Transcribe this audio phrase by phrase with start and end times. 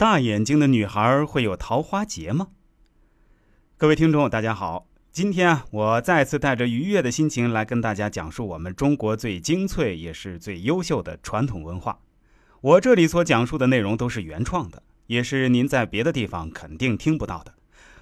[0.00, 2.48] 大眼睛的女孩会有桃花劫吗？
[3.76, 12.00] 各位听众，大家好，今天啊，我再次带着愉悦的心情来跟大家讲述我们中国最精粹也是最优秀的传统文化。
[12.62, 17.52] 我这里所讲述的内容都是原创的，也是您在别的地方肯定听不到的。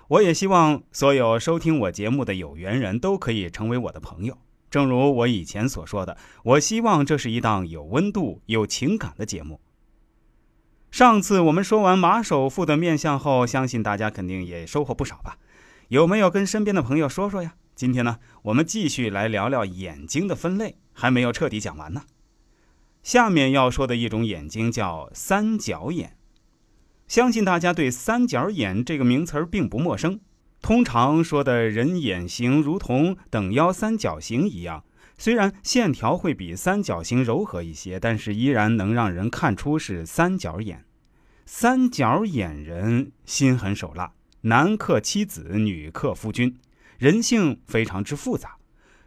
[0.07, 4.39] 我也希望所有收听我节目的有缘人都可以成为我的朋友。
[4.71, 9.61] 正如我以前所说的，我希望这是一档有温度、有情感的节目。
[10.91, 15.37] 上次我们说完马首富的面相后，相信大家肯定也收获不少吧？
[15.89, 17.55] 有没有跟身边的朋友说说呀？
[17.75, 22.03] 今天呢，我们继续来聊聊眼睛的分类，还没有彻底讲完呢。
[23.03, 26.17] 下面要说的一种眼睛叫三角眼，
[27.07, 30.19] 相信大家对三角眼这个名词并不陌生。
[30.61, 34.83] 通常说的人眼型如同等腰三角形一样，
[35.19, 40.85] 虽然线条会比三角形柔和一些，但是依然能让人看出是三角眼。
[41.45, 46.57] 三角眼人心狠手辣，男克妻子，女克夫君，
[46.99, 48.57] 人性非常之复杂。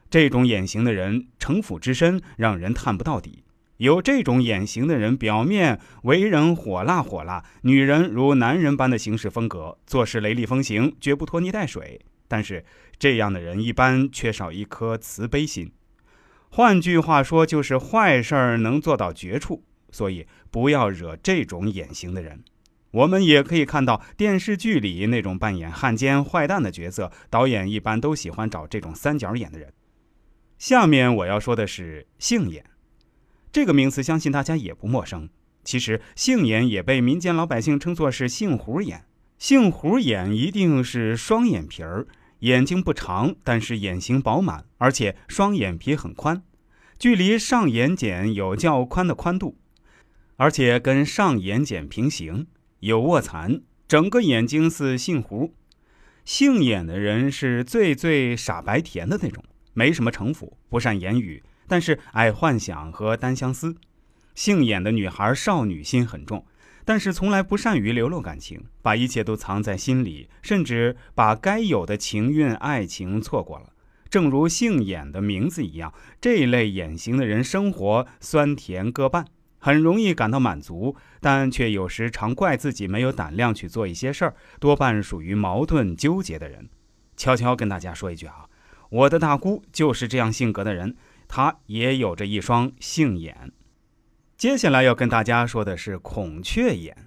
[0.10, 3.46] 这种眼型的人城府之深，让人探不到底。
[3.78, 12.02] 有这种眼型的人，表面为人火辣火辣，女人如男人般的行事风格，做事雷厉风行，绝不拖泥带水。
[12.28, 12.66] 但是
[13.00, 15.72] 这样的人一般缺少一颗慈悲心，
[16.52, 19.64] 换句话说，就是坏事儿能做到绝处。
[19.94, 22.44] 所以不要惹这种眼型的人。
[22.92, 29.74] 我们也可以看到电视剧里那种扮演汉奸坏蛋的角色，导演一般都喜欢找这种三角眼的人。
[30.58, 32.64] 下面我要说的是杏眼。
[33.52, 35.30] 这个名词相信大家也不陌生。
[35.64, 39.06] 其实杏眼也被民间老百姓称作是杏核眼。
[39.38, 42.08] 杏核眼一定是双眼皮儿，
[42.42, 46.44] 眼睛不长，但是眼型饱满，而且双眼皮很宽，
[46.98, 49.58] 距离上眼睑有较宽的宽度，
[50.38, 52.48] 而且跟上眼睑平行，
[52.80, 55.52] 有卧蚕，整个眼睛似杏核。
[56.26, 61.44] 杏眼的人是最最傻白甜的那种，没什么城府，不善言语。
[61.68, 63.76] 但是爱幻想和单相思，
[64.34, 66.44] 杏眼的女孩少女心很重，
[66.86, 73.74] 但是从来不善于流露感情，把一切都藏在心里，甚至把该有的情运爱情错过了。
[74.10, 79.26] 正如杏眼的名字一样，这一类眼型的人生活酸甜各半，
[79.58, 86.68] 很容易感到满足，但却有时常怪自己没有胆量去做一些事儿，多半属于矛盾纠结的人。
[87.16, 88.48] 悄悄跟大家说一句啊，
[88.90, 90.98] 我的大姑就是这样性格的人。
[91.28, 93.54] 她也有着一双杏眼。
[94.42, 96.98] 接下来要跟大家说的是孔雀眼。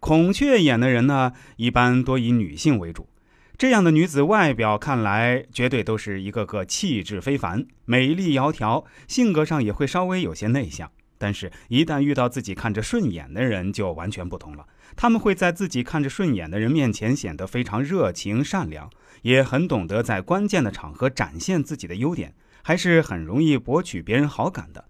[0.00, 3.08] 孔雀眼的人呢，一般多以女性为主。
[3.56, 10.92] 这样的女子外表看来绝对都是一个个气质非凡、美丽窈窕，性格上也会稍微有些内向。
[11.16, 14.66] 但是，一旦遇到自己看着顺眼的人，就完全不同了。
[14.94, 18.90] 他们会在自己看着顺眼的人面前显得非常热情善良，
[19.22, 22.34] 也很懂得在关键的场合展现自己的优点。
[22.62, 24.84] 还是很容易博取别人好感的。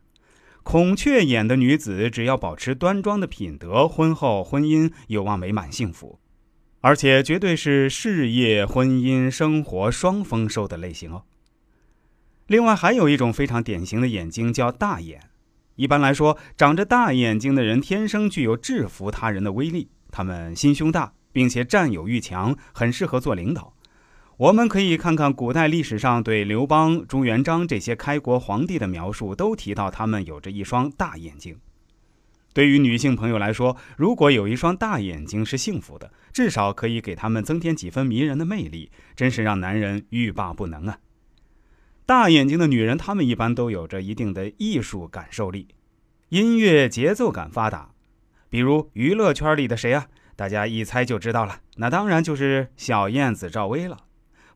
[0.71, 6.21] 孔雀眼的女子，只要保持端庄的品德，婚后婚姻有望美满幸福，
[6.83, 11.23] 而且绝对是事业、婚姻、生活双丰收的类型哦。
[12.49, 15.31] 另外，还有一种非常典型的眼睛叫大眼。
[15.77, 23.73] 一般来说，长着大眼睛的人天生具有制服他人的威力，他们心胸大，并且占有欲强，很适合做领导。
[24.39, 31.59] 我们可以看看古代历史上对刘邦、朱元璋这些开国皇帝的描述，都提到他们有着一双大眼睛。
[32.55, 41.01] 对于女性朋友来说，如果有一双大眼睛是幸福的，至少可以给他们增添几分迷人的魅力，真是让男人欲罢不能啊！
[42.07, 45.67] 大眼睛的女人，她们一般都有着一定的艺术感受力，
[46.29, 47.91] 音乐节奏感发达。
[48.49, 50.07] 比如娱乐圈里的谁啊？
[50.37, 53.99] 大家一猜就知道了，那当然就是小燕子赵薇了。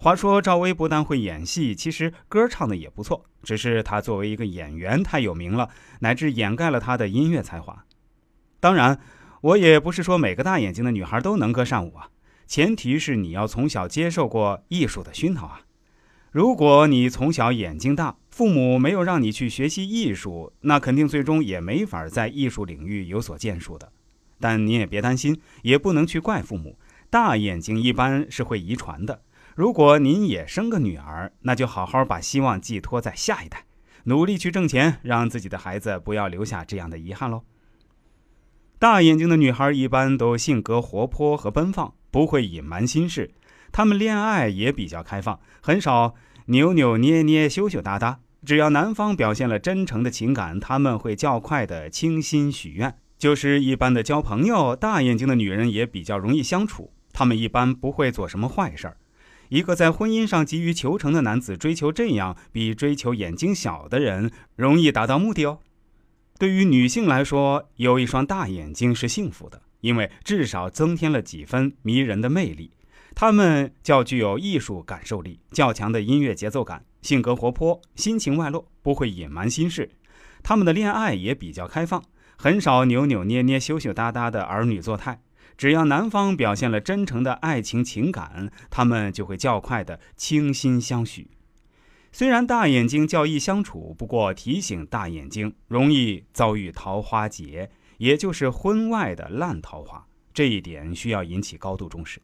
[0.03, 3.25] 话说赵薇不但会演戏，其实歌唱的也不错。
[3.45, 5.69] 只是她作为一个演员太有名了，
[6.01, 7.85] 乃至掩盖了她的音乐才华。
[8.59, 8.99] 当然，
[9.43, 12.09] 我也不是说每个大眼睛的女孩都能歌善舞啊，
[12.49, 15.61] 前提是你要从小接受过艺术的熏陶啊。
[16.33, 23.93] 如果你从小眼睛大，父母没有让你去学习艺术，那肯定最终也没法在艺术领域有所建树的。
[24.41, 26.77] 但你也别担心，也不能去怪父母，
[27.09, 29.23] 大眼睛一般是会遗传的。
[29.55, 33.65] 如果您也生个女儿，那就好好把希望寄托在下一代，
[34.05, 37.43] 努力去挣钱，让自己的孩子不要留下这样的遗憾喽。
[38.79, 43.31] 大眼睛的女孩一般都性格活泼和奔放，不会隐瞒心事，
[43.71, 46.15] 她们恋爱也比较开放，很少
[46.47, 48.21] 扭扭捏捏、羞羞答答。
[48.45, 52.97] 只要男方表现了真诚的情感，他们会较快的倾心许愿。
[53.17, 56.93] 就是一般的交朋友，大眼睛的女人也比较容易相处。
[57.13, 58.97] 她们一般不会做什么坏事儿。
[59.53, 65.59] 一个在婚姻上急于求成的男子，追求这样比追求眼睛小的人容易达到目的哦。
[66.39, 72.71] 对于女性来说，有一双大眼睛是幸福的，因为至少增添了几分迷人的魅力。
[73.15, 79.91] 她们较具有艺术感受力，较强的音乐节奏感，性格活泼，心情外露，不会隐瞒心事。
[80.43, 82.03] 他们的恋爱也比较开放。
[82.39, 85.21] 很少扭扭捏捏、羞羞答答的儿女作态，
[85.57, 91.31] 只要男方表现了真诚的爱情情感，他们就会较快的倾心相许。
[92.11, 102.21] 虽然大眼睛较易相处，不过提醒大眼睛容易遭遇桃花劫，也就是婚外的烂桃花，这一点需要引起高度重视。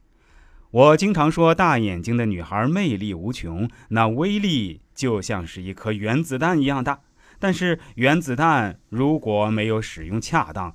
[0.70, 7.00] 我经常说，大眼睛的女孩魅力无穷，那威力就像是一颗原子弹一样大。
[7.38, 10.74] 但是原子弹如果没有使用恰当，